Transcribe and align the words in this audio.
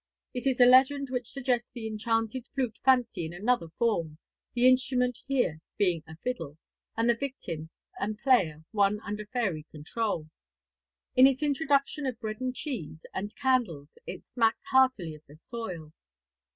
It 0.33 0.47
is 0.47 0.59
a 0.59 0.65
legend 0.65 1.09
which 1.11 1.29
suggests 1.29 1.69
the 1.69 1.85
Enchanted 1.85 2.47
Flute 2.55 2.79
fancy 2.83 3.23
in 3.27 3.33
another 3.33 3.67
form, 3.77 4.17
the 4.55 4.67
instrument 4.67 5.21
here 5.27 5.59
being 5.77 6.01
a 6.07 6.17
fiddle, 6.23 6.57
and 6.97 7.07
the 7.07 7.13
victim 7.13 7.69
and 7.99 8.17
player 8.17 8.63
one 8.71 8.99
under 9.01 9.27
fairy 9.27 9.63
control. 9.71 10.27
In 11.15 11.27
its 11.27 11.43
introduction 11.43 12.07
of 12.07 12.19
bread 12.19 12.41
and 12.41 12.55
cheese 12.55 13.05
and 13.13 13.35
candles 13.35 13.95
it 14.07 14.25
smacks 14.25 14.65
heartily 14.71 15.13
of 15.13 15.21
the 15.27 15.35
soil. 15.37 15.93